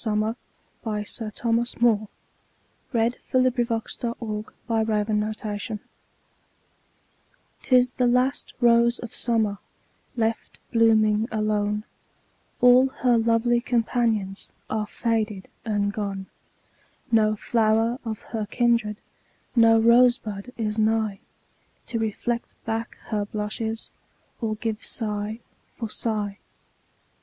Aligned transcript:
...other 0.03 0.35
Poetry 0.81 1.03
Sites 1.05 1.41
Thomas 1.41 1.79
Moore 1.79 2.07
(1779 2.91 3.43
1852) 4.65 5.79
'TIS 7.61 7.91
THE 7.91 8.07
LAST 8.07 8.55
ROSE 8.59 8.97
OF 8.97 8.97
SUMMER 8.97 8.97
'TIS 8.97 8.97
the 8.97 8.97
last 8.97 8.97
rose 8.97 8.97
of 8.97 9.13
summer, 9.13 9.59
Left 10.17 10.57
blooming 10.71 11.27
alone; 11.31 11.83
All 12.61 12.87
her 12.87 13.15
lovely 13.15 13.61
companions 13.61 14.51
Are 14.71 14.87
faded 14.87 15.47
and 15.63 15.93
gone; 15.93 16.25
No 17.11 17.35
flower 17.35 17.99
of 18.03 18.21
her 18.33 18.47
kindred, 18.47 18.99
No 19.55 19.77
rose 19.79 20.17
bud 20.17 20.51
is 20.57 20.79
nigh, 20.79 21.19
To 21.85 21.99
reflect 21.99 22.55
back 22.65 22.97
her 23.09 23.25
blushes, 23.25 23.91
Or 24.41 24.55
give 24.55 24.83
sigh 24.83 25.41
for 25.75 25.91
sigh. 25.91 26.39